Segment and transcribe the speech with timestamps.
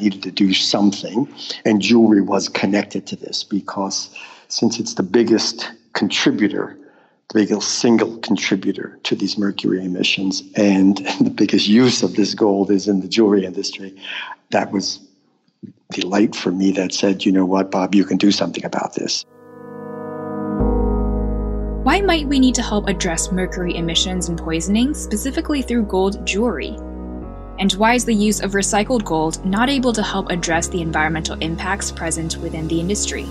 [0.00, 1.28] needed to do something.
[1.64, 4.10] And jewelry was connected to this because
[4.48, 6.76] since it's the biggest contributor,
[7.28, 12.70] the biggest single contributor to these mercury emissions, and the biggest use of this gold
[12.70, 13.94] is in the jewelry industry,
[14.50, 15.00] that was
[15.90, 18.94] the light for me that said, you know what, Bob, you can do something about
[18.94, 19.24] this.
[21.82, 26.76] Why might we need to help address mercury emissions and poisoning, specifically through gold jewelry?
[27.60, 31.38] And why is the use of recycled gold not able to help address the environmental
[31.40, 33.26] impacts present within the industry?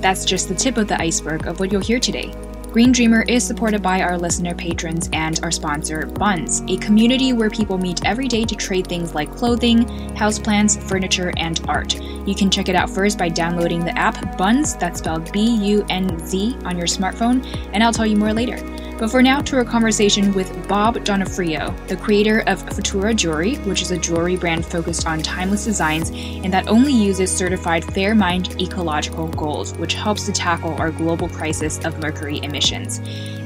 [0.00, 2.34] That's just the tip of the iceberg of what you'll hear today.
[2.72, 7.50] Green Dreamer is supported by our listener patrons and our sponsor, Bunz, a community where
[7.50, 9.84] people meet every day to trade things like clothing,
[10.14, 12.00] houseplants, furniture, and art.
[12.26, 15.84] You can check it out first by downloading the app Bunz, that's spelled B U
[15.88, 18.58] N Z, on your smartphone, and I'll tell you more later.
[19.00, 23.80] But for now, to our conversation with Bob Donofrio, the creator of Futura Jewelry, which
[23.80, 29.28] is a jewelry brand focused on timeless designs and that only uses certified Fairmined ecological
[29.28, 33.00] gold, which helps to tackle our global crisis of mercury emissions.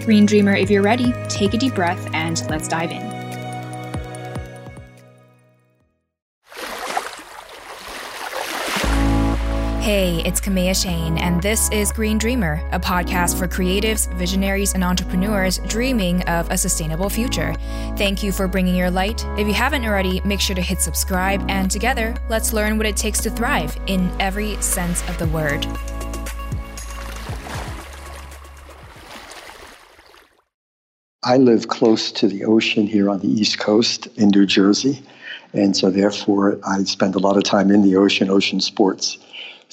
[0.05, 3.24] Green Dreamer, if you're ready, take a deep breath and let's dive in.
[9.85, 14.83] Hey, it's Kamea Chayne, and this is Green Dreamer, a podcast for creatives, visionaries, and
[14.83, 17.55] entrepreneurs dreaming of a sustainable future.
[17.99, 19.23] Thank you for bringing your light.
[19.37, 22.97] If you haven't already, make sure to hit subscribe, and together, let's learn what it
[22.97, 25.67] takes to thrive in every sense of the word.
[31.25, 35.03] I live close to the ocean here on the East Coast in New Jersey.
[35.53, 39.19] And so, therefore, I spend a lot of time in the ocean, ocean sports.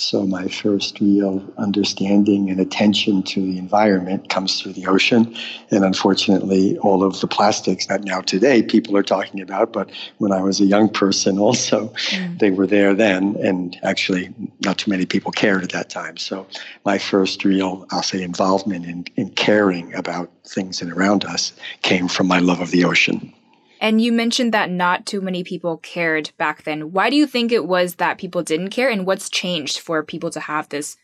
[0.01, 5.35] So my first real understanding and attention to the environment comes through the ocean.
[5.69, 10.31] And unfortunately, all of the plastics that now today people are talking about, but when
[10.31, 12.39] I was a young person also, mm.
[12.39, 13.35] they were there then.
[13.43, 14.33] And actually,
[14.65, 16.17] not too many people cared at that time.
[16.17, 16.47] So
[16.83, 22.07] my first real, I'll say, involvement in, in caring about things and around us came
[22.07, 23.33] from my love of the ocean.
[23.81, 26.91] And you mentioned that not too many people cared back then.
[26.91, 30.29] Why do you think it was that people didn't care, and what's changed for people
[30.29, 30.97] to have this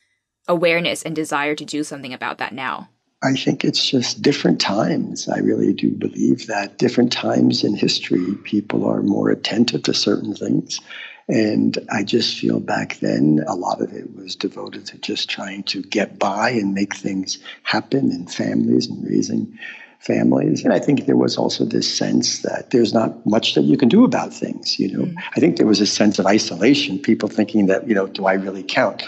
[0.47, 2.89] awareness and desire to do something about that now?
[3.23, 5.27] I think it's just different times.
[5.27, 10.35] I really do believe that different times in history, people are more attentive to certain
[10.35, 10.79] things.
[11.27, 15.63] And I just feel back then, a lot of it was devoted to just trying
[15.63, 19.57] to get by and make things happen in families and raising
[19.99, 20.63] families.
[20.63, 23.89] And I think there was also this sense that there's not much that you can
[23.89, 24.79] do about things.
[24.79, 25.15] You know, mm.
[25.35, 28.33] I think there was a sense of isolation, people thinking that, you know, do I
[28.33, 29.03] really count?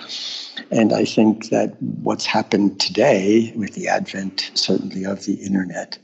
[0.72, 5.98] And I think that what's happened today with the advent, certainly, of the internet,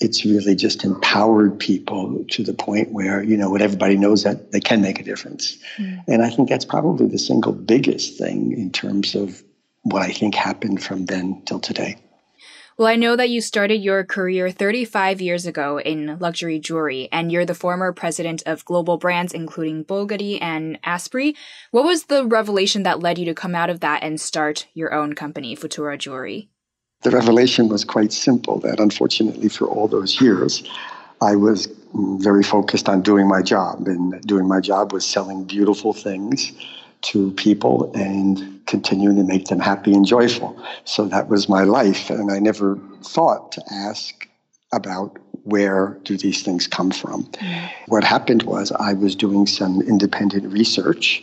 [0.00, 4.50] it's really just empowered people to the point where, you know, what everybody knows that
[4.50, 5.56] they can make a difference.
[5.78, 6.04] Mm.
[6.08, 9.42] And I think that's probably the single biggest thing in terms of
[9.82, 11.96] what I think happened from then till today.
[12.76, 17.30] Well, I know that you started your career 35 years ago in luxury jewelry, and
[17.30, 21.36] you're the former president of global brands, including Bulgari and Asprey.
[21.70, 24.92] What was the revelation that led you to come out of that and start your
[24.92, 26.48] own company, Futura Jewelry?
[27.02, 30.68] The revelation was quite simple that unfortunately, for all those years,
[31.20, 35.44] I was mm, very focused on doing my job, and doing my job was selling
[35.44, 36.52] beautiful things
[37.02, 40.50] to people and continuing to make them happy and joyful.
[40.84, 42.10] So that was my life.
[42.10, 44.28] And I never thought to ask
[44.72, 47.24] about where do these things come from.
[47.24, 47.70] Mm.
[47.86, 51.22] What happened was I was doing some independent research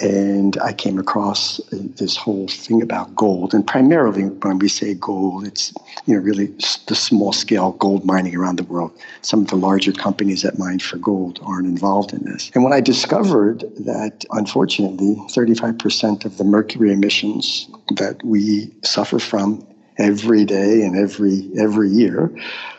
[0.00, 3.54] and I came across uh, this whole thing about gold.
[3.54, 5.72] And primarily, when we say gold, it's
[6.06, 6.46] you know really
[6.86, 8.92] the small scale gold mining around the world.
[9.22, 12.50] Some of the larger companies that mine for gold aren't involved in this.
[12.54, 19.64] And when I discovered that, unfortunately, 35% of the mercury emissions that we suffer from
[19.98, 22.34] every day and every every year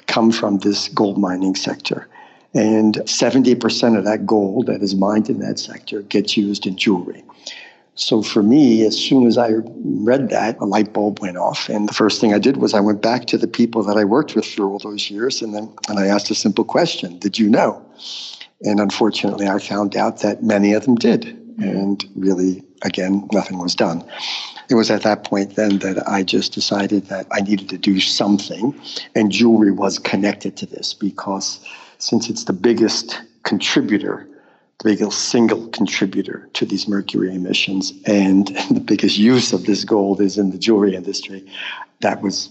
[0.07, 2.07] come from this gold mining sector.
[2.53, 7.23] And 70% of that gold that is mined in that sector gets used in jewelry.
[7.95, 9.51] So for me, as soon as I
[9.83, 11.69] read that, a light bulb went off.
[11.69, 14.03] And the first thing I did was I went back to the people that I
[14.03, 17.38] worked with for all those years and then and I asked a simple question, did
[17.38, 17.83] you know?
[18.63, 21.25] And unfortunately, I found out that many of them did.
[21.59, 24.03] And really, again, nothing was done.
[24.69, 27.99] It was at that point then that I just decided that I needed to do
[27.99, 28.73] something.
[29.13, 31.59] And jewelry was connected to this because
[32.03, 34.27] since it's the biggest contributor,
[34.79, 40.19] the biggest single contributor to these mercury emissions, and the biggest use of this gold
[40.19, 41.50] is in the jewelry industry,
[42.01, 42.50] that was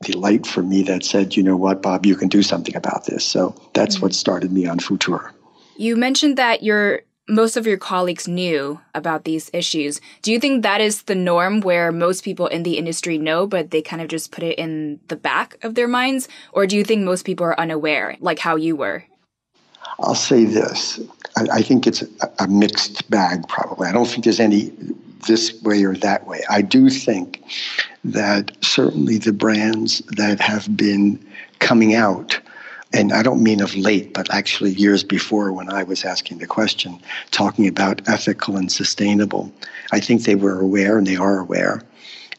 [0.00, 3.04] the light for me that said, you know what, Bob, you can do something about
[3.04, 3.22] this.
[3.22, 4.06] So that's mm-hmm.
[4.06, 5.30] what started me on Futur.
[5.76, 10.00] You mentioned that your most of your colleagues knew about these issues.
[10.22, 13.70] Do you think that is the norm where most people in the industry know, but
[13.70, 16.28] they kind of just put it in the back of their minds?
[16.52, 19.04] Or do you think most people are unaware, like how you were?
[19.98, 20.98] I'll say this
[21.36, 22.08] I, I think it's a,
[22.40, 23.88] a mixed bag, probably.
[23.88, 24.72] I don't think there's any
[25.26, 26.42] this way or that way.
[26.50, 27.42] I do think
[28.04, 31.24] that certainly the brands that have been
[31.60, 32.38] coming out
[32.94, 36.46] and I don't mean of late, but actually years before when I was asking the
[36.46, 37.00] question,
[37.32, 39.52] talking about ethical and sustainable.
[39.90, 41.82] I think they were aware and they are aware,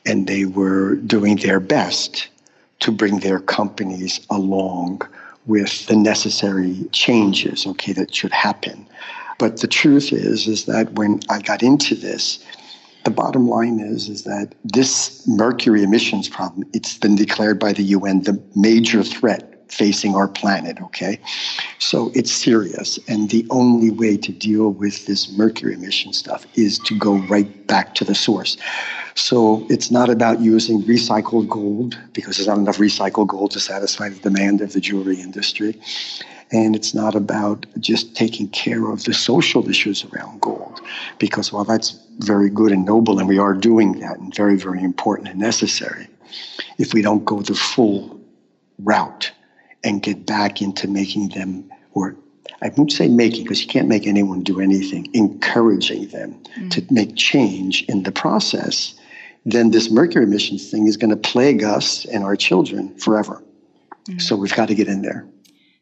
[0.05, 2.29] and they were doing their best
[2.79, 5.01] to bring their companies along
[5.45, 8.87] with the necessary changes, okay, that should happen.
[9.37, 12.43] But the truth is, is that when I got into this,
[13.03, 17.83] the bottom line is, is that this mercury emissions problem, it's been declared by the
[17.83, 21.19] UN the major threat facing our planet, okay?
[21.79, 22.99] So it's serious.
[23.07, 27.67] And the only way to deal with this mercury emission stuff is to go right
[27.67, 28.57] back to the source.
[29.15, 34.09] So it's not about using recycled gold because there's not enough recycled gold to satisfy
[34.09, 35.79] the demand of the jewelry industry.
[36.51, 40.79] And it's not about just taking care of the social issues around gold
[41.17, 44.83] because while that's very good and noble, and we are doing that and very, very
[44.83, 46.07] important and necessary,
[46.77, 48.19] if we don't go the full
[48.79, 49.31] route
[49.85, 52.17] and get back into making them, or
[52.61, 56.71] I won't say making, because you can't make anyone do anything, encouraging them mm.
[56.71, 58.95] to make change in the process,
[59.45, 63.41] then this mercury emissions thing is going to plague us and our children forever.
[64.09, 64.21] Mm.
[64.21, 65.25] So we've got to get in there.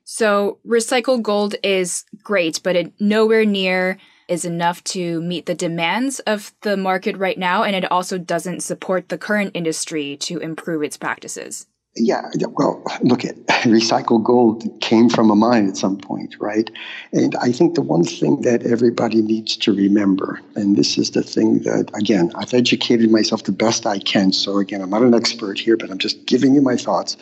[0.04, 3.98] So recycled gold is great, but it nowhere near
[4.28, 8.64] is enough to meet the demands of the market right now, and it also doesn't
[8.64, 11.68] support the current industry to improve its practices.
[11.96, 12.24] Yeah,
[12.54, 16.68] well, look at recycled gold came from a mine at some point, right?
[17.12, 21.22] And I think the one thing that everybody needs to remember, and this is the
[21.22, 24.32] thing that, again, I've educated myself the best I can.
[24.32, 27.16] So, again, I'm not an expert here, but I'm just giving you my thoughts.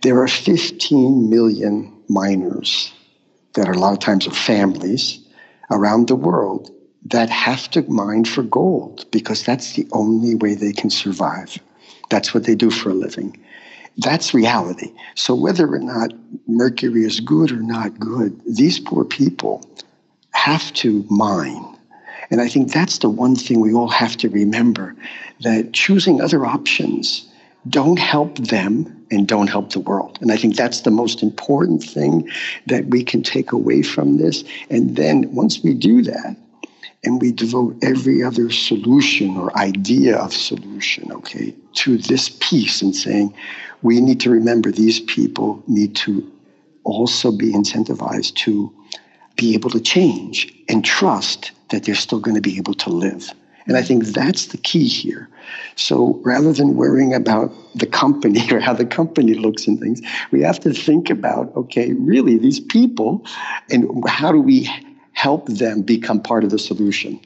[0.00, 2.90] There are 15 million miners
[3.52, 5.18] that are a lot of times are families
[5.70, 6.70] around the world
[7.04, 11.58] that have to mine for gold because that's the only way they can survive.
[12.08, 13.43] That's what they do for a living.
[13.98, 14.92] That's reality.
[15.14, 16.12] So whether or not
[16.46, 19.64] mercury is good or not good, these poor people
[20.32, 21.64] have to mine.
[22.30, 24.96] And I think that's the one thing we all have to remember
[25.40, 27.28] that choosing other options
[27.68, 30.18] don't help them and don't help the world.
[30.20, 32.28] And I think that's the most important thing
[32.66, 34.44] that we can take away from this.
[34.70, 36.36] And then once we do that,
[37.04, 42.94] and we devote every other solution or idea of solution, okay, to this piece and
[42.94, 43.34] saying,
[43.82, 46.30] we need to remember these people need to
[46.84, 48.72] also be incentivized to
[49.36, 53.30] be able to change and trust that they're still going to be able to live.
[53.66, 55.28] And I think that's the key here.
[55.76, 60.42] So rather than worrying about the company or how the company looks and things, we
[60.42, 63.26] have to think about okay, really, these people
[63.70, 64.70] and how do we
[65.14, 67.20] help them become part of the solution?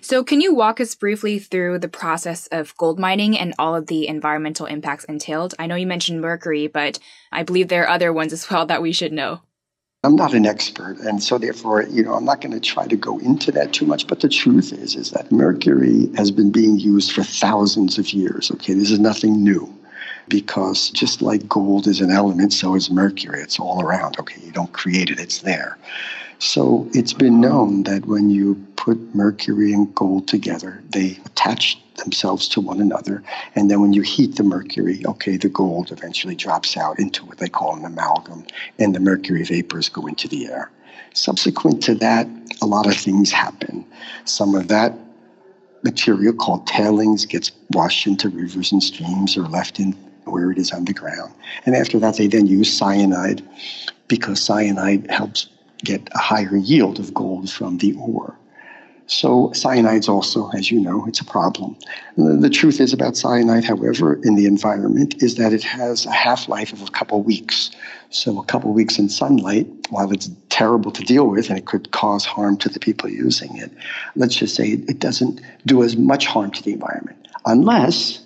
[0.00, 3.86] So, can you walk us briefly through the process of gold mining and all of
[3.86, 5.54] the environmental impacts entailed?
[5.58, 6.98] I know you mentioned mercury, but
[7.30, 9.42] I believe there are other ones as well that we should know.
[10.04, 12.96] I'm not an expert, and so therefore, you know, I'm not going to try to
[12.96, 14.08] go into that too much.
[14.08, 18.50] But the truth is, is that mercury has been being used for thousands of years.
[18.50, 19.72] Okay, this is nothing new,
[20.26, 23.40] because just like gold is an element, so is mercury.
[23.40, 24.18] It's all around.
[24.18, 25.78] Okay, you don't create it; it's there.
[26.42, 32.48] So it's been known that when you put mercury and gold together, they attach themselves
[32.48, 33.22] to one another.
[33.54, 37.38] And then when you heat the mercury, okay, the gold eventually drops out into what
[37.38, 38.44] they call an amalgam,
[38.80, 40.68] and the mercury vapors go into the air.
[41.14, 42.26] Subsequent to that,
[42.60, 43.86] a lot of things happen.
[44.24, 44.98] Some of that
[45.84, 49.92] material called tailings gets washed into rivers and streams or left in
[50.24, 51.32] where it is underground.
[51.66, 53.48] And after that, they then use cyanide
[54.08, 55.46] because cyanide helps
[55.84, 58.36] get a higher yield of gold from the ore.
[59.06, 61.76] So cyanide's also, as you know, it's a problem.
[62.16, 66.72] The, truth is about cyanide, however, in the environment, is that it has a half-life
[66.72, 67.70] of a couple weeks.
[68.10, 71.90] So a couple weeks in sunlight, while it's terrible to deal with and it could
[71.90, 73.70] cause harm to the people using it,
[74.14, 78.20] let's just say it doesn't do as much harm to the environment, unless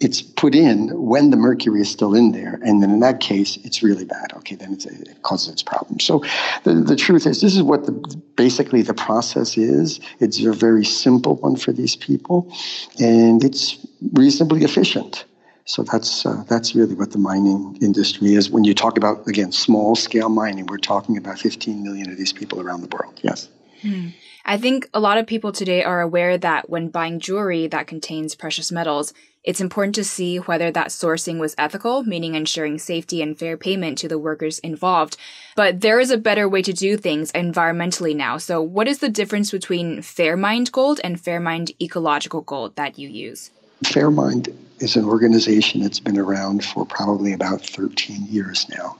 [0.00, 2.58] it's put in when the mercury is still in there.
[2.64, 4.32] And then in that case, it's really bad.
[4.38, 6.04] Okay, then it causes its problems.
[6.04, 6.24] So
[6.64, 7.92] the, the truth is, this is what the,
[8.36, 10.00] basically the process is.
[10.18, 12.50] It's a very simple one for these people,
[12.98, 13.78] and it's
[14.12, 15.26] reasonably efficient.
[15.66, 18.50] So that's uh, that's really what the mining industry is.
[18.50, 22.32] When you talk about again small scale mining, we're talking about 15 million of these
[22.32, 23.20] people around the world.
[23.22, 23.48] Yes.
[23.82, 24.14] Mm.
[24.44, 28.34] I think a lot of people today are aware that when buying jewelry that contains
[28.34, 33.38] precious metals, it's important to see whether that sourcing was ethical, meaning ensuring safety and
[33.38, 35.16] fair payment to the workers involved.
[35.56, 38.36] But there is a better way to do things environmentally now.
[38.36, 43.50] So, what is the difference between Fairmined Gold and Fairmined Ecological Gold that you use?
[43.84, 48.96] Fairmined is an organization that's been around for probably about 13 years now.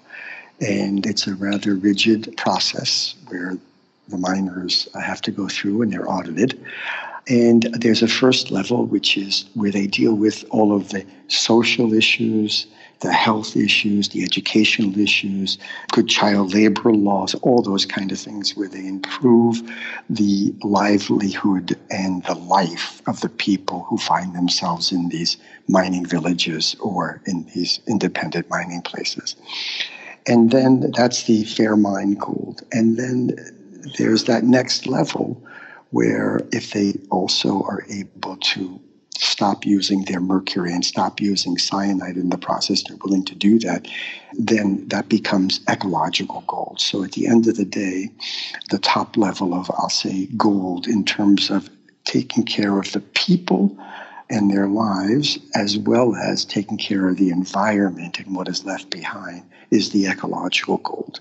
[0.60, 3.56] And it's a rather rigid process where
[4.08, 6.58] the miners have to go through and they're audited.
[7.28, 11.92] And there's a first level, which is where they deal with all of the social
[11.92, 12.66] issues,
[13.00, 15.58] the health issues, the educational issues,
[15.92, 19.62] good child labor laws, all those kind of things where they improve
[20.08, 25.36] the livelihood and the life of the people who find themselves in these
[25.68, 29.36] mining villages or in these independent mining places.
[30.26, 32.62] And then that's the fair mine Gold.
[32.72, 33.30] And then
[33.96, 35.42] there's that next level
[35.90, 38.80] where if they also are able to
[39.18, 43.58] stop using their mercury and stop using cyanide in the process, they're willing to do
[43.58, 43.86] that,
[44.32, 46.80] then that becomes ecological gold.
[46.80, 48.10] So at the end of the day,
[48.70, 51.68] the top level of, I'll say, gold in terms of
[52.04, 53.76] taking care of the people
[54.30, 58.88] and their lives, as well as taking care of the environment and what is left
[58.88, 61.20] behind, is the ecological gold.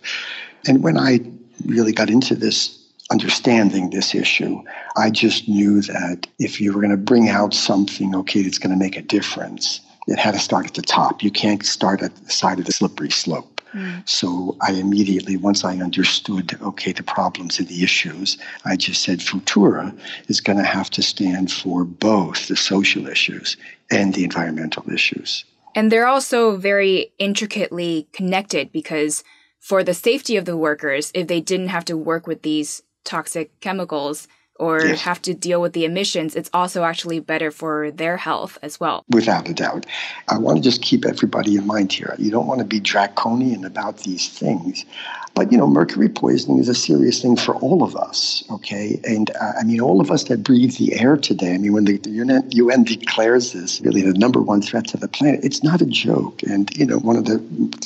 [0.67, 1.19] And when I
[1.65, 2.78] really got into this
[3.11, 4.61] understanding this issue.
[4.95, 8.71] I just knew that if you were going to bring out something, okay, that's going
[8.71, 11.23] to make a difference, it had to start at the top.
[11.23, 13.61] You can't start at the side of the slippery slope.
[13.73, 14.07] Mm.
[14.09, 19.19] So I immediately, once I understood, okay, the problems and the issues, I just said
[19.19, 19.95] Futura
[20.27, 23.57] is going to have to stand for both the social issues
[23.91, 25.45] and the environmental issues.
[25.75, 29.23] And they're also very intricately connected because
[29.59, 33.59] for the safety of the workers, if they didn't have to work with these toxic
[33.59, 34.27] chemicals
[34.59, 35.01] or yes.
[35.01, 39.05] have to deal with the emissions, it's also actually better for their health as well.
[39.09, 39.85] Without a doubt.
[40.27, 42.13] I want to just keep everybody in mind here.
[42.19, 44.85] You don't want to be draconian about these things.
[45.33, 48.99] But, you know, mercury poisoning is a serious thing for all of us, okay?
[49.05, 51.85] And uh, I mean, all of us that breathe the air today, I mean, when
[51.85, 55.63] the, the UN, UN declares this really the number one threat to the planet, it's
[55.63, 56.43] not a joke.
[56.43, 57.39] And, you know, one of the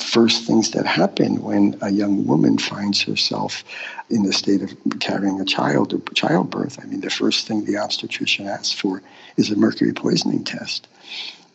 [0.04, 3.62] first things that happen when a young woman finds herself
[4.10, 7.78] in the state of carrying a child or childbirth, I mean, the first thing the
[7.78, 9.02] obstetrician asks for
[9.36, 10.88] is a mercury poisoning test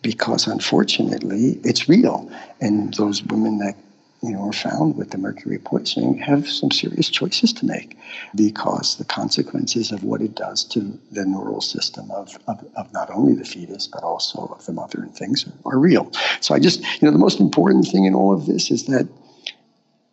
[0.02, 2.32] because unfortunately it's real.
[2.62, 3.76] And those women that
[4.22, 7.98] you know, are found with the mercury poisoning have some serious choices to make
[8.36, 13.10] because the consequences of what it does to the neural system of, of, of not
[13.12, 16.12] only the fetus but also of the mother and things are, are real.
[16.42, 19.08] So I just, you know, the most important thing in all of this is that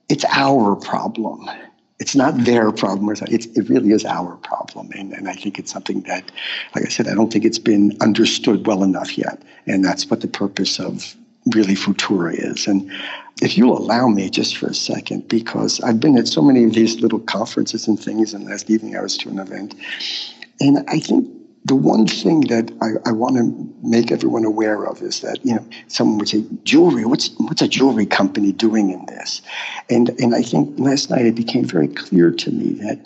[0.09, 1.50] it's our problem.
[1.99, 3.09] It's not their problem.
[3.29, 4.91] It's, it really is our problem.
[4.93, 6.31] And, and I think it's something that,
[6.75, 9.43] like I said, I don't think it's been understood well enough yet.
[9.67, 11.17] And that's what the purpose of
[11.55, 12.67] really Futura is.
[12.67, 12.91] And
[13.41, 16.75] if you'll allow me just for a second, because I've been at so many of
[16.75, 19.75] these little conferences and things, and last evening I was to an event,
[20.61, 21.29] and I think
[21.66, 25.56] the one thing that I, I want to make everyone aware of is that you
[25.56, 27.04] know someone would say jewelry.
[27.04, 29.42] What's what's a jewelry company doing in this?
[29.90, 33.04] And and I think last night it became very clear to me that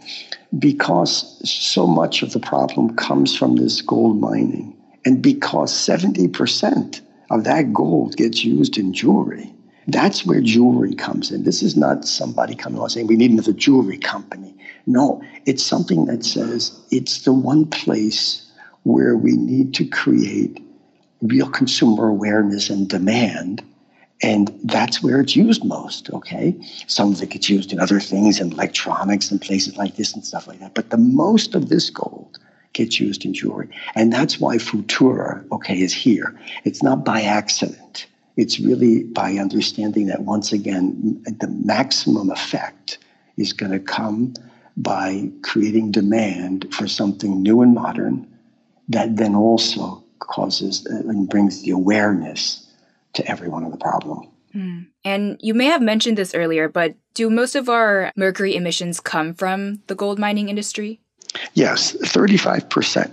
[0.59, 4.77] because so much of the problem comes from this gold mining,
[5.07, 7.01] and because seventy percent
[7.31, 9.55] of that gold gets used in jewelry.
[9.87, 11.45] That's where jewelry comes in.
[11.45, 14.55] This is not somebody coming along saying we need another jewelry company.
[14.87, 18.50] No, it's something that says it's the one place
[18.85, 20.63] where we need to create
[21.23, 23.63] real consumer awareness and demand.
[24.23, 26.55] And that's where it's used most, okay?
[26.87, 30.25] Some of it gets used in other things, in electronics and places like this and
[30.25, 30.75] stuff like that.
[30.75, 32.39] But the most of this gold
[32.75, 33.69] gets used in jewelry.
[33.95, 36.39] And that's why Futura, okay, is here.
[36.65, 38.07] It's not by accident.
[38.37, 42.99] It's really by understanding that once again, the maximum effect
[43.37, 44.35] is going to come
[44.77, 48.27] by creating demand for something new and modern
[48.91, 52.67] that then also causes and brings the awareness
[53.15, 54.29] to everyone of the problem.
[54.55, 54.87] Mm.
[55.05, 59.35] And you may have mentioned this earlier, but do most of our mercury emissions come
[59.35, 61.01] from the gold mining industry?
[61.55, 63.13] Yes, 35%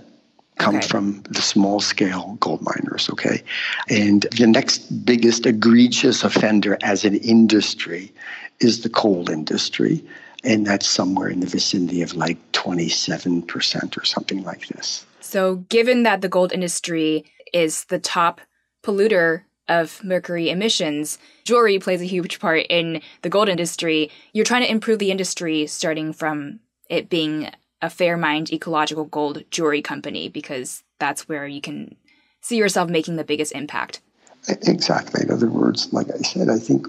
[0.58, 0.86] come okay.
[0.88, 3.42] from the small scale gold miners, okay?
[3.88, 8.12] And the next biggest egregious offender as an industry
[8.58, 10.04] is the coal industry.
[10.44, 15.04] And that's somewhere in the vicinity of like 27% or something like this.
[15.20, 18.40] So, given that the gold industry is the top
[18.84, 24.10] polluter of mercury emissions, jewelry plays a huge part in the gold industry.
[24.32, 27.50] You're trying to improve the industry starting from it being
[27.82, 31.96] a Fairmined ecological gold jewelry company because that's where you can
[32.40, 34.00] see yourself making the biggest impact.
[34.48, 35.22] Exactly.
[35.22, 36.88] In other words, like I said, I think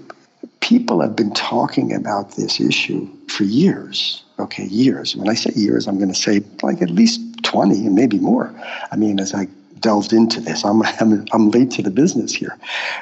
[0.60, 4.22] people have been talking about this issue for years.
[4.38, 5.16] Okay, years.
[5.16, 8.54] When I say years, I'm going to say like at least 20 and maybe more.
[8.90, 9.48] I mean, as I
[9.80, 12.56] delved into this, I'm, I'm, I'm late to the business here.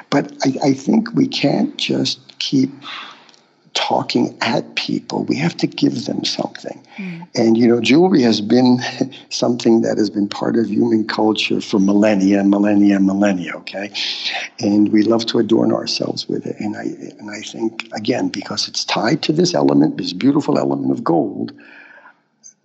[0.09, 2.71] But I, I think we can't just keep
[3.79, 5.23] talking at people.
[5.23, 6.85] We have to give them something.
[6.97, 7.27] Mm.
[7.33, 8.79] And, you know, jewelry has been
[9.29, 13.89] something that has been part of human culture for millennia, millennia, millennia, okay?
[14.59, 16.59] And we love to adorn ourselves with it.
[16.59, 16.83] And I,
[17.19, 21.53] and I think, again, because it's tied to this element, this beautiful element of gold,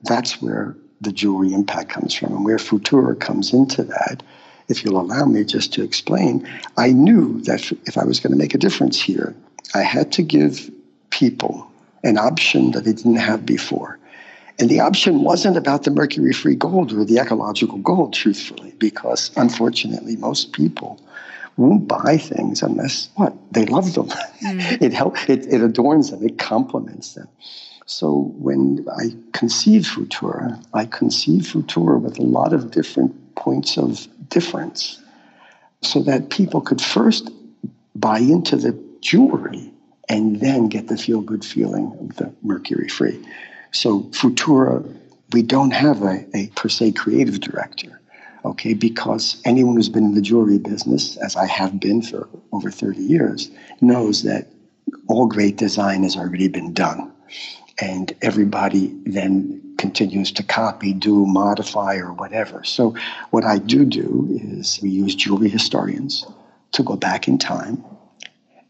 [0.03, 4.23] that's where the jewelry impact comes from and where Futura comes into that
[4.69, 8.39] if you'll allow me just to explain, I knew that if I was going to
[8.39, 9.37] make a difference here,
[9.75, 10.71] I had to give
[11.19, 11.71] people
[12.03, 13.99] an option that they didn't have before.
[14.59, 19.31] And the option wasn't about the mercury free gold or the ecological gold, truthfully, because
[19.37, 21.01] unfortunately, most people
[21.57, 23.33] won't buy things unless what?
[23.53, 24.09] They love them.
[24.09, 24.83] Mm.
[24.87, 27.29] it help it, it adorns them, it complements them.
[27.87, 34.07] So when I conceived Futura, I conceived Futura with a lot of different points of
[34.29, 35.01] difference
[35.83, 37.31] so that people could first
[37.95, 39.74] buy into the jewelry
[40.09, 43.25] and then get the feel good feeling of the mercury free.
[43.73, 44.85] So, Futura,
[45.33, 48.01] we don't have a, a per se creative director,
[48.45, 52.71] okay, because anyone who's been in the jewelry business, as I have been for over
[52.71, 54.49] 30 years, knows that
[55.09, 57.13] all great design has already been done.
[57.81, 62.63] And everybody then continues to copy, do, modify, or whatever.
[62.63, 62.95] So,
[63.31, 66.25] what I do do is we use jewelry historians
[66.73, 67.83] to go back in time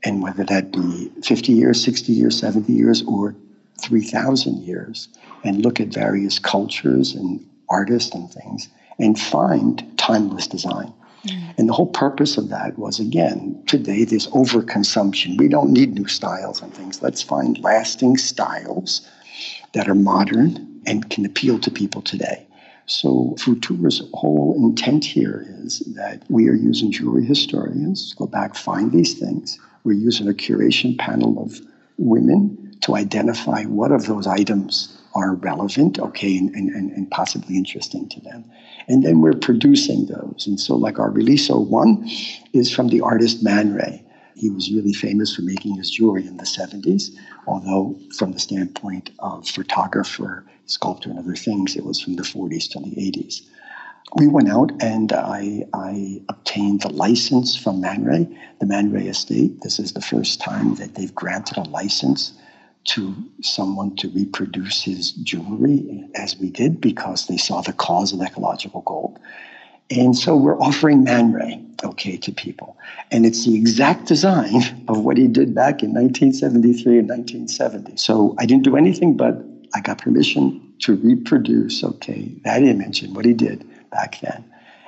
[0.04, 3.34] and whether that be 50 years, 60 years, 70 years, or
[3.80, 5.08] 3,000 years,
[5.42, 8.68] and look at various cultures and artists and things
[8.98, 10.92] and find timeless design.
[11.26, 11.54] Mm.
[11.58, 15.38] And the whole purpose of that was again, today there's overconsumption.
[15.38, 17.02] We don't need new styles and things.
[17.02, 19.08] Let's find lasting styles
[19.72, 22.46] that are modern and can appeal to people today.
[22.86, 28.54] So Futura's whole intent here is that we are using jewelry historians to go back,
[28.54, 31.60] find these things, we're using a curation panel of
[31.98, 38.08] women to identify what of those items are relevant, okay, and, and, and possibly interesting
[38.08, 38.44] to them.
[38.88, 40.44] And then we're producing those.
[40.46, 42.08] And so, like our release 01
[42.52, 44.04] is from the artist Man Ray.
[44.34, 47.16] He was really famous for making his jewelry in the 70s,
[47.46, 52.68] although, from the standpoint of photographer, sculptor, and other things, it was from the 40s
[52.72, 53.42] to the 80s
[54.14, 58.28] we went out and I, I obtained the license from Man Ray,
[58.60, 59.60] the Man Ray estate.
[59.62, 62.32] This is the first time that they've granted a license
[62.84, 68.20] to someone to reproduce his jewelry as we did because they saw the cause of
[68.20, 69.18] ecological gold.
[69.90, 72.76] And so we're offering Man Ray, okay, to people.
[73.10, 77.96] And it's the exact design of what he did back in 1973 and 1970.
[77.96, 79.42] So I didn't do anything but
[79.74, 84.44] I got permission to reproduce, okay, that image and what he did back then.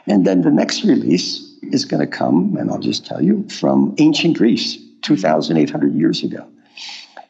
[0.07, 3.95] And then the next release is going to come, and I'll just tell you, from
[3.99, 6.47] ancient Greece, 2,800 years ago.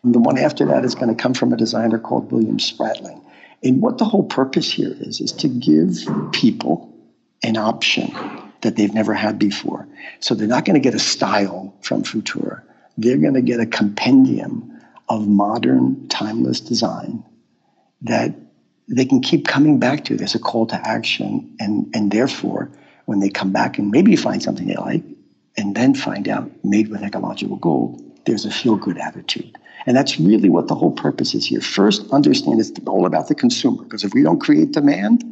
[0.03, 3.23] And the one after that is going to come from a designer called William Spratling.
[3.63, 6.93] And what the whole purpose here is, is to give people
[7.43, 8.15] an option
[8.63, 9.87] that they've never had before.
[10.21, 12.63] So they're not going to get a style from Futura.
[12.97, 14.73] They're going to get a compendium
[15.09, 17.23] of modern, timeless design
[18.03, 18.35] that
[18.89, 20.17] they can keep coming back to.
[20.17, 21.57] There's a call to action.
[21.59, 22.71] And, and therefore,
[23.07, 25.03] when they come back and maybe find something they like,
[25.57, 29.57] and then find out made with ecological gold, there's a feel good attitude.
[29.87, 31.61] And that's really what the whole purpose is here.
[31.61, 35.25] First, understand it's all about the consumer, because if we don't create demand,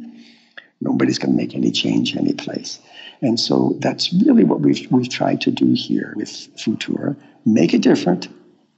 [0.81, 2.79] nobody's going to make any change any place.
[3.21, 7.15] And so that's really what we've, we've tried to do here with Futura
[7.45, 8.27] make it different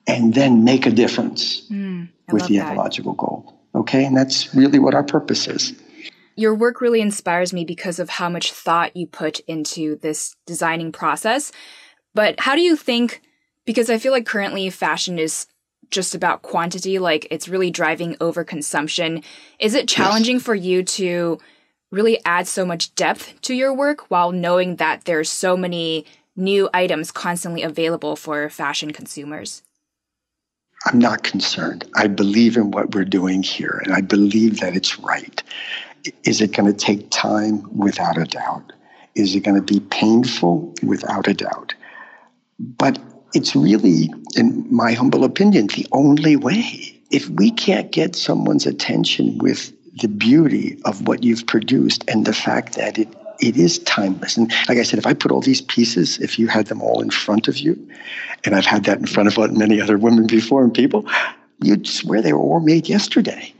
[0.06, 2.74] and then make a difference mm, with the that.
[2.74, 3.54] ecological gold.
[3.76, 5.74] Okay, and that's really what our purpose is.
[6.36, 10.92] Your work really inspires me because of how much thought you put into this designing
[10.92, 11.52] process.
[12.14, 13.22] But how do you think?
[13.66, 15.48] Because I feel like currently fashion is
[15.90, 19.24] just about quantity, like it's really driving overconsumption.
[19.60, 20.44] Is it challenging yes.
[20.44, 21.40] for you to
[21.92, 26.70] really add so much depth to your work while knowing that there's so many new
[26.74, 29.64] items constantly available for fashion consumers?
[30.86, 31.90] I'm not concerned.
[31.96, 35.42] I believe in what we're doing here, and I believe that it's right.
[36.24, 37.68] Is it going to take time?
[37.76, 38.72] Without a doubt.
[39.16, 40.74] Is it going to be painful?
[40.84, 41.74] Without a doubt.
[42.60, 43.00] But
[43.34, 47.02] it's really, in my humble opinion, the only way.
[47.12, 52.34] If we can't get someone's attention with the beauty of what you've produced and the
[52.34, 53.08] fact that it
[53.40, 54.38] it is timeless.
[54.38, 57.02] And like I said, if I put all these pieces, if you had them all
[57.02, 57.78] in front of you,
[58.44, 61.06] and I've had that in front of many other women before and people,
[61.62, 63.54] you'd swear they were all made yesterday.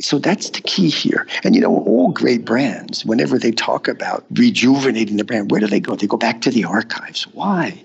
[0.00, 1.26] So that's the key here.
[1.42, 5.66] And you know, all great brands, whenever they talk about rejuvenating the brand, where do
[5.66, 5.96] they go?
[5.96, 7.26] They go back to the archives.
[7.28, 7.82] Why?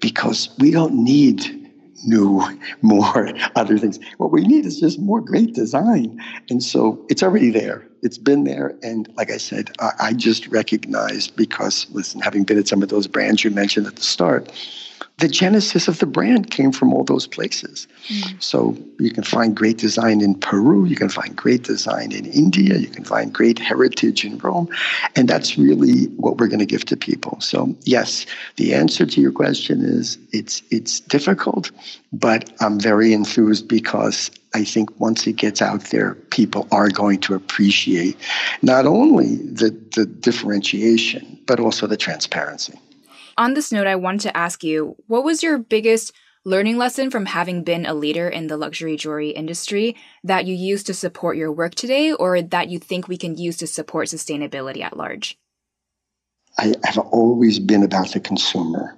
[0.00, 1.65] Because we don't need
[2.04, 2.42] new,
[2.82, 3.98] more other things.
[4.18, 6.22] What we need is just more great design.
[6.50, 7.86] And so it's already there.
[8.02, 8.74] It's been there.
[8.82, 12.88] And like I said, I, I just recognized because, listen, having been at some of
[12.88, 14.52] those brands you mentioned at the start,
[15.18, 17.88] the genesis of the brand came from all those places.
[18.08, 18.42] Mm.
[18.42, 22.76] So you can find great design in Peru, you can find great design in India,
[22.76, 24.68] you can find great heritage in Rome.
[25.14, 27.40] And that's really what we're going to give to people.
[27.40, 31.70] So yes, the answer to your question is it's it's difficult,
[32.12, 37.20] but I'm very enthused because I think once it gets out there, people are going
[37.20, 38.16] to appreciate
[38.62, 42.78] not only the, the differentiation, but also the transparency.
[43.38, 46.12] On this note, I wanted to ask you what was your biggest
[46.46, 49.94] learning lesson from having been a leader in the luxury jewelry industry
[50.24, 53.58] that you use to support your work today or that you think we can use
[53.58, 55.38] to support sustainability at large?
[56.58, 58.96] I have always been about the consumer.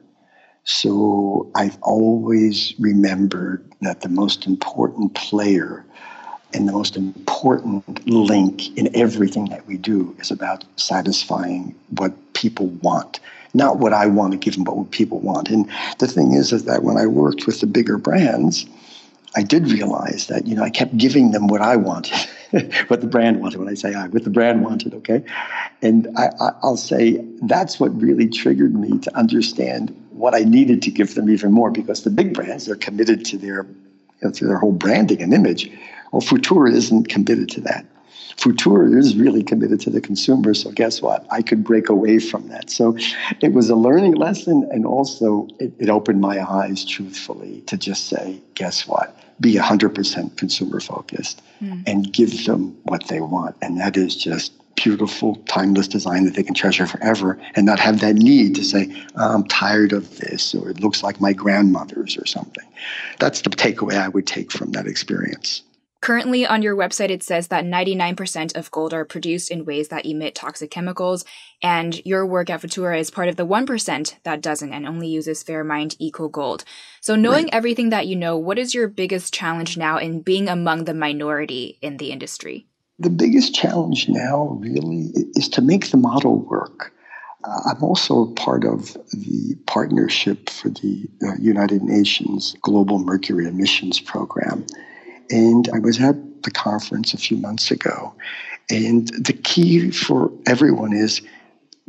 [0.63, 5.85] So I've always remembered that the most important player
[6.55, 12.67] and the most important link in everything that we do is about satisfying what people
[12.83, 13.19] want
[13.59, 15.51] not what I want to give them, but what people want.
[15.51, 15.69] And
[15.99, 18.65] the thing is, is that when I worked with the bigger brands,
[19.37, 22.17] I did realize that you know I kept giving them what I wanted,
[22.89, 23.59] what the brand wanted.
[23.59, 25.23] When I say I, what the brand wanted, okay,
[25.83, 26.31] and I,
[26.63, 31.29] I'll say that's what really triggered me to understand what I needed to give them
[31.29, 34.73] even more because the big brands they're committed to their you know, to their whole
[34.73, 35.71] branding and image.
[36.11, 37.85] Well, Futura isn't committed to that.
[38.39, 40.55] Futura is really committed to the consumer.
[40.55, 41.27] So guess what?
[41.31, 42.71] I could break away from that.
[42.71, 42.97] So
[43.41, 48.07] it was a learning lesson, and also it, it opened my eyes, truthfully, to just
[48.07, 49.17] say, guess what?
[49.41, 51.83] Be 100% consumer focused mm.
[51.87, 53.57] and give them what they want.
[53.61, 57.99] And that is just beautiful, timeless design that they can treasure forever and not have
[58.01, 62.17] that need to say, oh, I'm tired of this or it looks like my grandmother's
[62.17, 62.65] or something.
[63.19, 65.63] That's the takeaway I would take from that experience.
[66.09, 70.07] Currently, on your website, it says that 99% of gold are produced in ways that
[70.07, 71.23] emit toxic chemicals,
[71.63, 75.43] and your work at Futura is part of the 1% that doesn't and only uses
[75.43, 76.65] Fairmined Eco Gold.
[77.03, 77.53] So, knowing right.
[77.53, 81.79] everything that you know, what is your biggest challenge now in being among the minority
[81.83, 82.67] in the industry?
[82.99, 86.95] The biggest challenge now, really, is to make the model work.
[87.45, 94.01] Uh, I'm also part of the partnership for the uh, United Nations Global Mercury Emissions
[94.01, 94.65] Program.
[95.31, 98.15] And I was at the conference a few months ago.
[98.71, 101.23] And the key for everyone is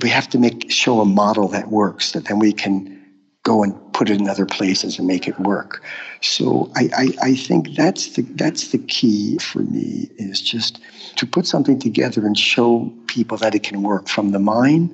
[0.02, 2.96] we have to make show a model that works that then we can
[3.44, 5.84] go and put it in other places and make it work.
[6.22, 10.80] So I, I, I, think that's the that's the key for me is just
[11.16, 14.94] to put something together and show people that it can work from the mine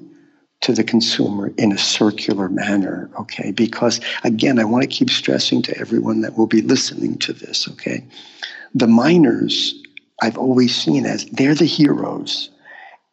[0.65, 3.51] to the consumer in a circular manner, okay?
[3.51, 7.67] Because again, I want to keep stressing to everyone that will be listening to this,
[7.69, 8.04] okay?
[8.73, 9.75] The miners
[10.23, 12.49] I've always seen as they're the heroes.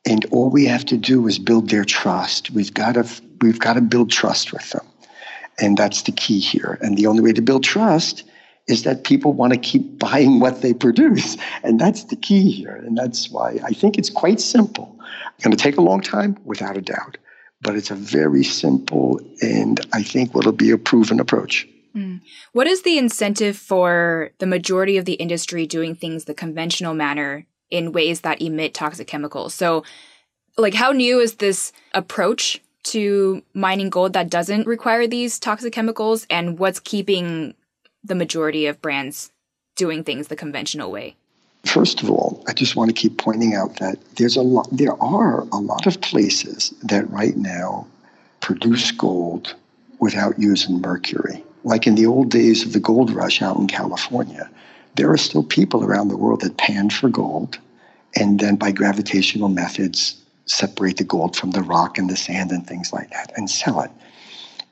[0.07, 2.51] And all we have to do is build their trust.
[2.53, 3.07] We've got to
[3.43, 4.87] we've got to build trust with them.
[5.61, 6.79] And that's the key here.
[6.81, 8.25] And the only way to build trust
[8.67, 11.37] is that people want to keep buying what they produce.
[11.63, 12.77] And that's the key here.
[12.77, 14.99] And that's why I think it's quite simple.
[15.43, 17.19] Going to take a long time, without a doubt
[17.63, 21.67] but it's a very simple and I think what'll be a proven approach.
[21.97, 22.21] Mm.
[22.53, 27.47] What is the incentive for the majority of the industry doing things the conventional manner
[27.71, 29.55] in ways that emit toxic chemicals?
[29.55, 29.85] So,
[30.57, 36.27] like, how new is this approach to mining gold that doesn't require these toxic chemicals?
[36.31, 37.55] And what's keeping
[38.03, 39.31] the majority of brands
[39.77, 41.17] doing things the conventional way?
[41.65, 45.01] First of all, I just want to keep pointing out that there's a lot, there
[45.03, 47.87] are a lot of places that right now
[48.41, 49.55] produce gold
[50.01, 51.45] without using mercury.
[51.65, 54.51] Like in the old days of the gold rush out in California,
[54.97, 57.59] there are still people around the world that pan for gold
[58.17, 62.67] and then by gravitational methods separate the gold from the rock and the sand and
[62.67, 63.91] things like that and sell it.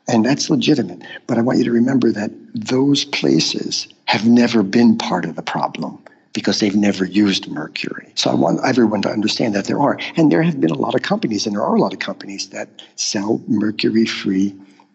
[0.09, 1.03] And that's legitimate.
[1.29, 5.43] But I want you to remember that those places have never been part of the
[5.43, 8.13] problem because they've never used mercury.
[8.15, 9.99] So I want everyone to understand that there are.
[10.17, 12.51] And there have been a lot of companies, and there are a lot of companies
[12.51, 14.55] that sell mercury free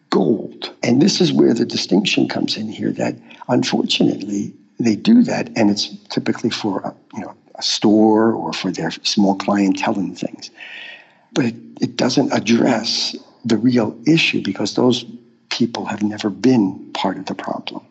[0.09, 0.73] gold.
[0.81, 3.15] And this is where the distinction comes in here that
[3.49, 8.91] unfortunately they do that, and it's typically for, you know, a store or for their
[8.91, 10.51] small clientele and things.
[11.33, 15.05] But it, it doesn't address the real issue because those
[15.49, 17.85] people have never been part of the problem.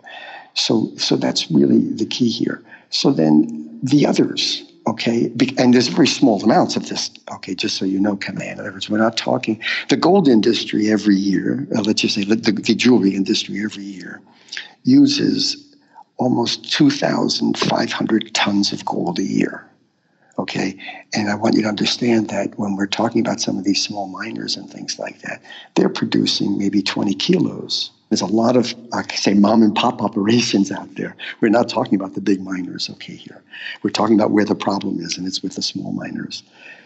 [0.55, 2.63] So, so that's really the key here.
[2.91, 7.85] So then the others, okay, and there's very small amounts of this, okay, just so
[7.85, 8.53] you know, Kamea.
[8.53, 12.25] In other words, we're not talking, the gold industry every year, uh, let's just say
[12.25, 14.21] the, the jewelry industry every year
[14.85, 15.75] uses
[16.17, 19.67] almost 2,500 tons of gold a year.
[20.39, 20.77] Okay.
[21.15, 24.09] And I want you to understand that when we're talking about some of these small
[24.09, 25.41] miners and things like that,
[25.75, 27.91] they're producing maybe 20 kilos.
[28.15, 31.17] There's a lot of, I say, mom and pop operations out there.
[31.41, 33.43] We're not talking about the big miners, okay, here.
[33.83, 36.45] We're talking about where the problem is, and it's with the small miners.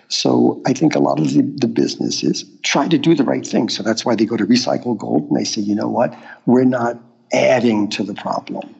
[0.09, 3.69] So I think a lot of the, the businesses try to do the right thing.
[3.69, 6.65] So that's why they go to recycle gold and they say, you know what, we're
[6.65, 6.97] not
[7.35, 8.75] adding to the problem.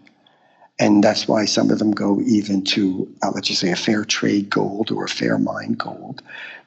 [0.79, 4.05] And that's why some of them go even to, uh, let's just say, a fair
[4.05, 6.23] trade gold or a fair mine gold,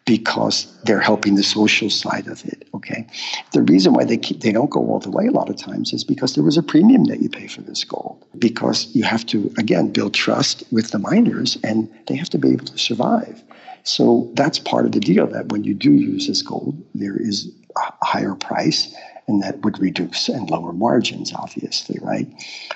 [0.06, 2.68] because they're helping the social side of it.
[2.74, 3.08] Okay,
[3.54, 5.94] the reason why they keep they don't go all the way a lot of times
[5.94, 8.26] is because there was a premium that you pay for this gold.
[8.38, 12.52] Because you have to again build trust with the miners, and they have to be
[12.52, 13.42] able to survive.
[13.84, 15.28] So that's part of the deal.
[15.28, 18.94] That when you do use this gold, there is a higher price
[19.32, 22.28] and that would reduce and lower margins, obviously, right?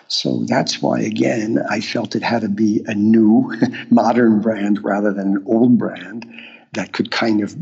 [0.08, 3.54] So that's why, again, I felt it had to be a new,
[3.90, 6.26] modern brand rather than an old brand
[6.74, 7.56] that could kind of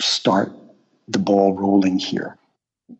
[0.00, 0.52] start
[1.08, 2.36] the ball rolling here.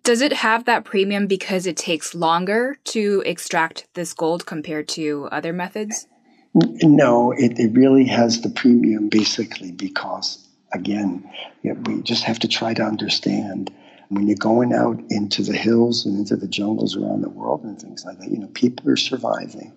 [0.03, 5.29] Does it have that premium because it takes longer to extract this gold compared to
[5.31, 6.07] other methods?
[6.55, 11.29] No, it, it really has the premium basically because, again,
[11.63, 13.73] we just have to try to understand
[14.15, 17.81] when you're going out into the hills and into the jungles around the world and
[17.81, 19.73] things like that, you know, people are surviving.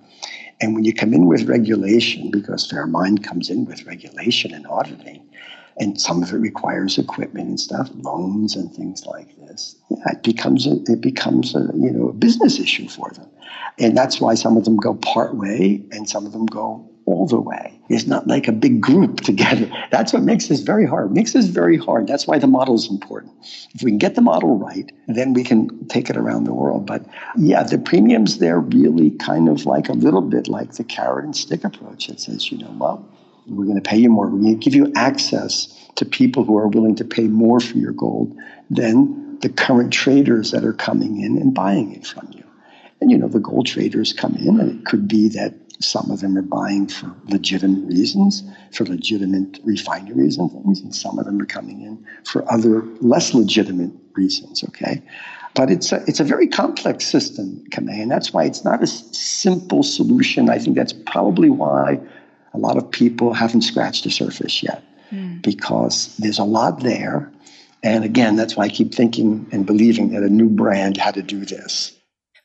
[0.60, 5.28] And when you come in with regulation, because Fairmine comes in with regulation and auditing,
[5.78, 9.76] and some of it requires equipment and stuff, loans and things like this.
[9.90, 13.30] Yeah, it becomes a, it becomes a you know a business issue for them,
[13.78, 17.26] and that's why some of them go part way and some of them go all
[17.26, 17.80] the way.
[17.90, 19.72] It's not like a big group together.
[19.90, 21.12] That's what makes this very hard.
[21.14, 22.06] Makes this very hard.
[22.06, 23.34] That's why the model is important.
[23.74, 26.86] If we can get the model right, then we can take it around the world.
[26.86, 27.06] But
[27.38, 31.36] yeah, the premiums there really kind of like a little bit like the carrot and
[31.36, 32.10] stick approach.
[32.10, 33.10] It says, you know, well,
[33.48, 34.28] we're going to pay you more.
[34.28, 37.78] We're going to give you access to people who are willing to pay more for
[37.78, 38.38] your gold
[38.70, 42.44] than the current traders that are coming in and buying it from you.
[43.00, 46.22] And you know, the gold traders come in, and it could be that some of
[46.22, 51.40] them are buying for legitimate reasons, for legitimate refineries and things, and some of them
[51.42, 55.02] are coming in for other less legitimate reasons, okay?
[55.54, 58.88] But it's a, it's a very complex system, Kamea, and that's why it's not a
[58.88, 60.50] simple solution.
[60.50, 62.00] I think that's probably why
[62.54, 65.42] a lot of people haven't scratched the surface yet, mm.
[65.42, 67.32] because there's a lot there.
[67.84, 71.22] And again, that's why I keep thinking and believing that a new brand had to
[71.22, 71.97] do this.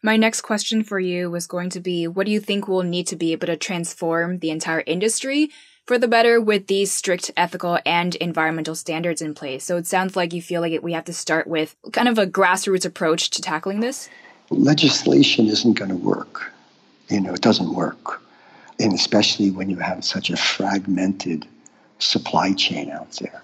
[0.04, 3.06] My next question for you was going to be what do you think will need
[3.06, 5.50] to be able to transform the entire industry
[5.86, 9.62] for the better with these strict ethical and environmental standards in place?
[9.62, 12.26] So it sounds like you feel like we have to start with kind of a
[12.26, 14.08] grassroots approach to tackling this.
[14.50, 16.52] Legislation isn't going to work.
[17.08, 18.20] You know, it doesn't work.
[18.80, 21.46] And especially when you have such a fragmented
[22.00, 23.40] supply chain out there.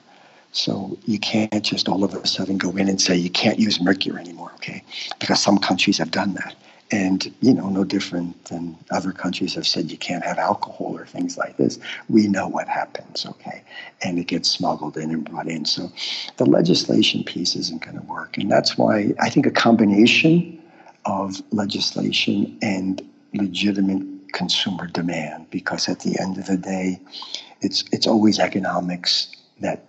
[0.53, 3.81] So you can't just all of a sudden go in and say you can't use
[3.81, 4.83] mercury anymore, okay?
[5.21, 6.55] Because some countries have done that.
[6.91, 11.05] And, you know, no different than other countries have said you can't have alcohol or
[11.05, 11.79] things like this.
[12.09, 13.63] We know what happens, okay?
[14.03, 15.67] And it gets smuggled in and brought in.
[15.67, 15.93] So
[16.39, 18.39] the legislation piece isn't going to work.
[18.39, 20.63] And that's why I think a combination
[21.05, 26.99] of legislation and legitimate consumer demand, because at the end of the day,
[27.61, 29.31] it's, it's always economics
[29.61, 29.85] that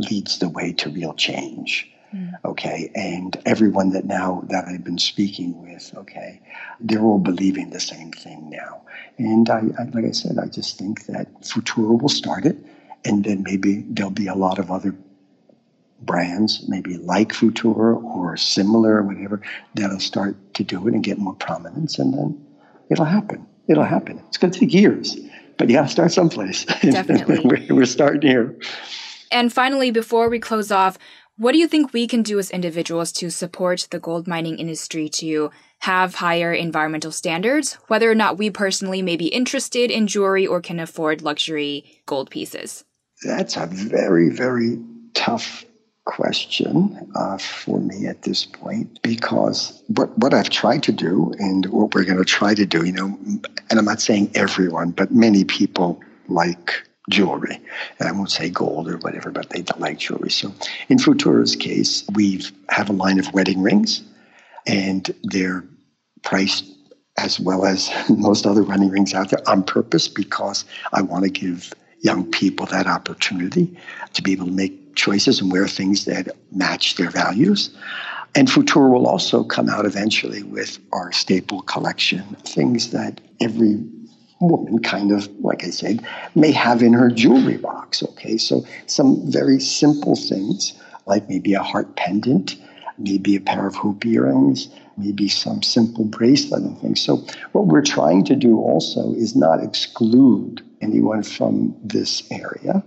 [0.00, 1.90] leads the way to real change.
[2.14, 2.32] Mm.
[2.44, 2.90] Okay.
[2.94, 6.40] And everyone that now that I've been speaking with, okay,
[6.80, 8.82] they're all believing the same thing now.
[9.18, 12.56] And I, I, like I said, I just think that Futura will start it.
[13.04, 14.94] And then maybe there'll be a lot of other
[16.02, 19.40] brands, maybe like Futura or similar or whatever,
[19.74, 21.98] that'll start to do it and get more prominence.
[21.98, 22.46] And then
[22.90, 23.46] it'll happen.
[23.68, 24.20] It'll happen.
[24.28, 25.16] It's going to take years,
[25.56, 26.64] but you got to start someplace.
[26.82, 27.40] Definitely.
[27.44, 28.56] we're, we're starting here.
[29.30, 30.98] And finally, before we close off,
[31.36, 35.08] what do you think we can do as individuals to support the gold mining industry
[35.08, 40.46] to have higher environmental standards, whether or not we personally may be interested in jewelry
[40.46, 42.84] or can afford luxury gold pieces?
[43.24, 44.78] That's a very, very
[45.14, 45.64] tough
[46.04, 51.66] question uh, for me at this point because what, what I've tried to do and
[51.66, 53.18] what we're going to try to do, you know,
[53.70, 57.60] and I'm not saying everyone, but many people like jewelry.
[57.98, 60.30] And I won't say gold or whatever, but they like jewelry.
[60.30, 60.52] So
[60.88, 64.02] in Futura's case, we have a line of wedding rings,
[64.66, 65.64] and they're
[66.22, 66.64] priced
[67.18, 71.30] as well as most other wedding rings out there on purpose because I want to
[71.30, 73.76] give young people that opportunity
[74.14, 77.70] to be able to make choices and wear things that match their values.
[78.34, 83.84] And Futura will also come out eventually with our staple collection, things that every
[84.40, 88.02] woman kind of, like I said, may have in her jewelry box.
[88.02, 90.72] Okay, so some very simple things
[91.06, 92.56] like maybe a heart pendant,
[92.98, 97.00] maybe a pair of hoop earrings, maybe some simple bracelet and things.
[97.00, 102.82] So what we're trying to do also is not exclude anyone from this area.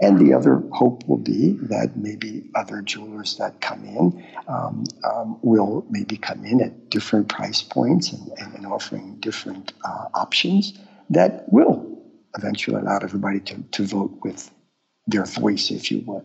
[0.00, 5.38] And the other hope will be that maybe other jewelers that come in um, um,
[5.42, 10.76] will maybe come in at different price points and, and, offering different uh, options
[11.10, 11.88] that will
[12.36, 14.50] eventually allow everybody to, to vote with
[15.06, 16.24] their voice, if you will.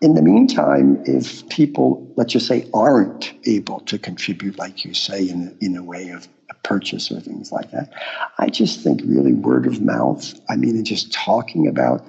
[0.00, 5.28] In the meantime, if people, let's just say, aren't able to contribute, like you say,
[5.28, 6.28] in, in a way of
[6.66, 7.92] purchase or things like that,
[8.38, 12.04] I just think really word of mouth, I mean, just talking about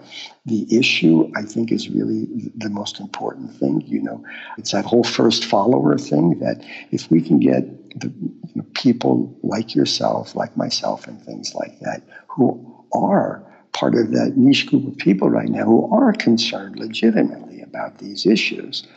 [0.46, 3.82] the issue, I think is really the most important thing.
[3.86, 4.24] You know,
[4.58, 9.38] it's that whole first follower thing that if we can get the you know, people
[9.44, 13.44] like yourself, like myself, and things like that, who are
[13.74, 18.26] part of that niche group of people right now who are concerned legitimately about these
[18.26, 18.88] issues.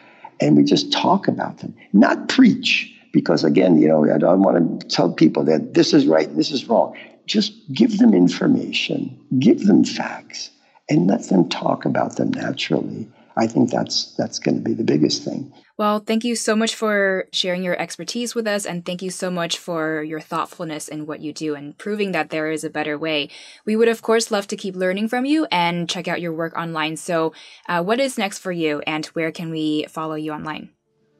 [0.40, 4.80] And we just talk about them, not preach, because again, you know, I don't want
[4.80, 6.96] to tell people that this is right this is wrong.
[7.26, 10.50] Just give them information, give them facts,
[10.88, 13.08] and let them talk about them naturally.
[13.36, 15.52] I think that's that's going to be the biggest thing.
[15.78, 19.30] Well, thank you so much for sharing your expertise with us, and thank you so
[19.30, 22.98] much for your thoughtfulness in what you do and proving that there is a better
[22.98, 23.30] way.
[23.64, 26.54] We would, of course, love to keep learning from you and check out your work
[26.54, 26.98] online.
[26.98, 27.32] So,
[27.66, 30.68] uh, what is next for you, and where can we follow you online?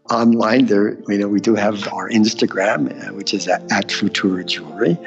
[0.09, 4.47] Online, there, you know, we do have our Instagram, uh, which is at, at Futura
[4.47, 4.99] Jewelry.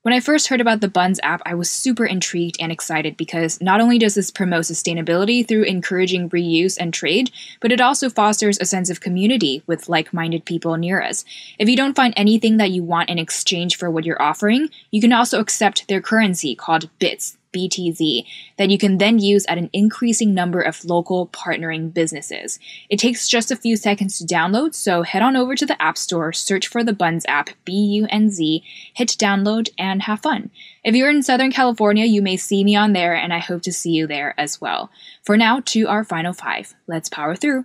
[0.00, 3.60] When I first heard about the Bunz app, I was super intrigued and excited because
[3.60, 8.56] not only does this promote sustainability through encouraging reuse and trade, but it also fosters
[8.58, 11.22] a sense of community with like minded people near us.
[11.58, 15.02] If you don't find anything that you want in exchange for what you're offering, you
[15.02, 18.24] can also accept their currency called bits BTZ
[18.58, 22.58] that you can then use at an increasing number of local partnering businesses.
[22.90, 25.96] It takes just a few seconds to download, so head on over to the App
[25.96, 30.50] Store, search for the Bunz app, B U N Z, hit download, and have fun.
[30.84, 33.72] If you're in Southern California, you may see me on there, and I hope to
[33.72, 34.90] see you there as well.
[35.24, 36.74] For now, to our final five.
[36.86, 37.64] Let's power through.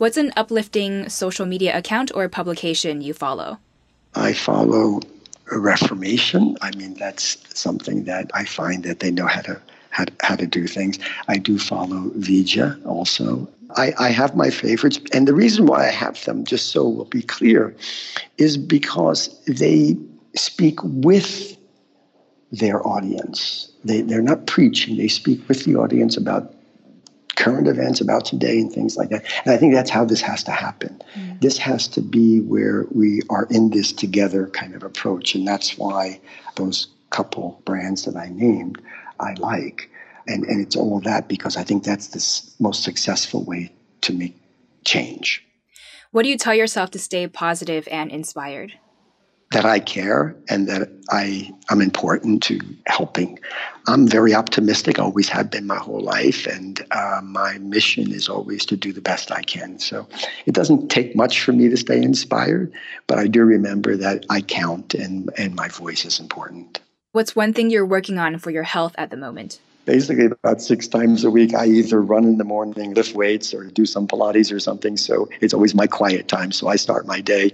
[0.00, 3.58] What's an uplifting social media account or publication you follow?
[4.14, 5.00] I follow
[5.58, 6.56] Reformation.
[6.62, 9.60] I mean, that's something that I find that they know how to
[9.90, 10.98] how to, how to do things.
[11.28, 13.48] I do follow Veja also.
[13.76, 17.04] I, I have my favorites, and the reason why I have them, just so we'll
[17.04, 17.74] be clear,
[18.38, 19.96] is because they
[20.36, 21.56] speak with
[22.52, 23.70] their audience.
[23.84, 26.54] They, they're not preaching, they speak with the audience about
[27.40, 29.24] current events about today and things like that.
[29.44, 31.02] And I think that's how this has to happen.
[31.14, 31.40] Mm.
[31.40, 35.34] This has to be where we are in this together kind of approach.
[35.34, 36.20] And that's why
[36.56, 38.80] those couple brands that I named,
[39.18, 39.90] I like.
[40.28, 43.72] And, and it's all that because I think that's the most successful way
[44.02, 44.36] to make
[44.84, 45.42] change.
[46.10, 48.74] What do you tell yourself to stay positive and inspired?
[49.50, 53.38] That I care and that I am important to helping.
[53.88, 58.64] I'm very optimistic, always have been my whole life, and uh, my mission is always
[58.66, 59.80] to do the best I can.
[59.80, 60.06] So
[60.46, 62.72] it doesn't take much for me to stay inspired,
[63.08, 66.80] but I do remember that I count and, and my voice is important.
[67.10, 69.58] What's one thing you're working on for your health at the moment?
[69.90, 73.64] Basically about six times a week, I either run in the morning, lift weights, or
[73.64, 74.96] do some Pilates or something.
[74.96, 76.52] So it's always my quiet time.
[76.52, 77.50] So I start my day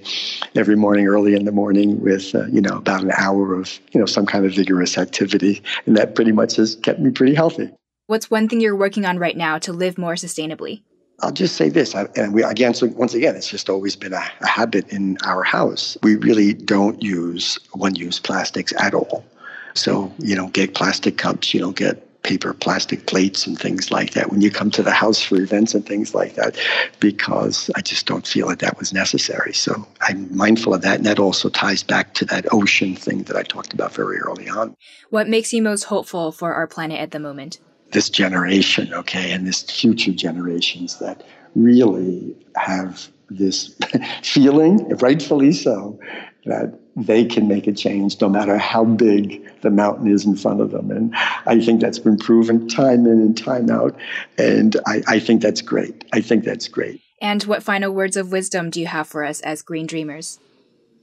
[0.54, 4.00] every morning early in the morning with, uh, you know, about an hour of, you
[4.00, 5.62] know, some kind of vigorous activity.
[5.86, 7.70] And that pretty much has kept me pretty healthy.
[8.06, 10.82] What's one thing you're working on right now to live more sustainably?
[11.22, 14.22] I'll just say this, and we again, so once again, it's just always been a,
[14.42, 15.96] a habit in our house.
[16.02, 19.24] We really don't use one-use plastics at all.
[19.72, 24.10] So you don't get plastic cups, you don't get paper plastic plates and things like
[24.12, 26.56] that when you come to the house for events and things like that
[27.00, 29.54] because I just don't feel that that was necessary.
[29.54, 30.96] So I'm mindful of that.
[30.96, 34.48] And that also ties back to that ocean thing that I talked about very early
[34.48, 34.76] on.
[35.10, 37.60] What makes you most hopeful for our planet at the moment?
[37.92, 41.24] this generation, okay, and this future generations that
[41.54, 43.74] really have this
[44.22, 45.98] feeling, rightfully so,
[46.46, 50.60] that they can make a change no matter how big the mountain is in front
[50.60, 50.90] of them.
[50.90, 53.94] And I think that's been proven time in and time out.
[54.38, 56.04] And I, I think that's great.
[56.12, 57.02] I think that's great.
[57.20, 60.38] And what final words of wisdom do you have for us as Green Dreamers?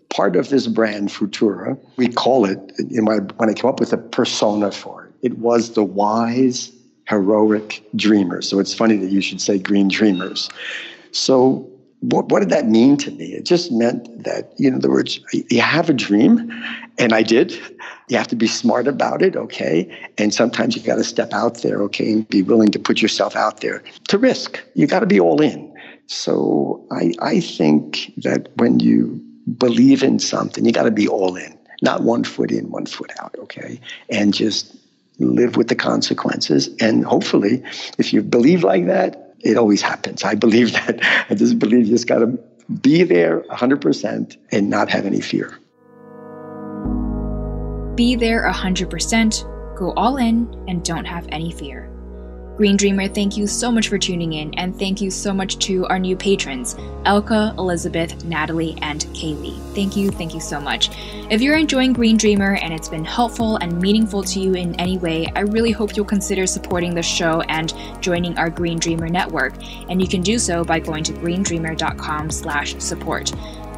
[0.09, 2.59] Part of this brand, Futura, we call it,
[2.91, 6.71] in my, when I came up with a persona for it, it was the wise
[7.07, 8.41] heroic dreamer.
[8.41, 10.49] So it's funny that you should say green dreamers.
[11.11, 11.69] So
[12.03, 13.33] what, what did that mean to me?
[13.33, 16.51] It just meant that, you know, in other words, you have a dream,
[16.97, 17.53] and I did.
[18.09, 19.89] You have to be smart about it, okay?
[20.17, 23.37] And sometimes you got to step out there, okay, and be willing to put yourself
[23.37, 24.61] out there to risk.
[24.75, 25.73] You got to be all in.
[26.07, 29.21] So I, I think that when you
[29.57, 33.11] believe in something, you got to be all in, not one foot in, one foot
[33.21, 33.79] out, okay?
[34.09, 34.75] And just
[35.19, 36.69] live with the consequences.
[36.81, 37.63] And hopefully,
[37.97, 40.23] if you believe like that, it always happens.
[40.23, 40.99] I believe that.
[41.29, 42.39] I just believe you just got to
[42.81, 45.57] be there 100% and not have any fear.
[47.95, 51.92] Be there 100%, go all in, and don't have any fear.
[52.55, 55.87] Green Dreamer, thank you so much for tuning in, and thank you so much to
[55.87, 59.59] our new patrons, Elka, Elizabeth, Natalie, and Kaylee.
[59.73, 60.91] Thank you, thank you so much.
[61.31, 64.99] If you're enjoying Green Dreamer and it's been helpful and meaningful to you in any
[64.99, 69.55] way, I really hope you'll consider supporting the show and joining our Green Dreamer network.
[69.89, 73.31] And you can do so by going to greendreamer.com/support.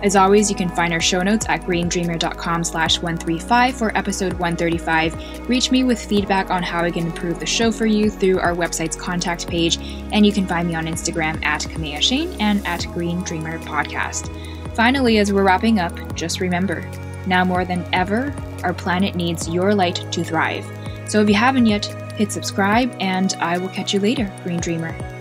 [0.03, 5.49] As always, you can find our show notes at greendreamer.com slash 135 for episode 135.
[5.49, 8.53] Reach me with feedback on how I can improve the show for you through our
[8.53, 9.77] website's contact page,
[10.11, 14.29] and you can find me on Instagram at Kamea Chayne and at Green Dreamer Podcast.
[14.75, 16.87] Finally, as we're wrapping up, just remember,
[17.25, 20.65] now more than ever, our planet needs your light to thrive.
[21.07, 21.85] So if you haven't yet,
[22.15, 25.14] hit subscribe, and I will catch you later, Green Dreamer.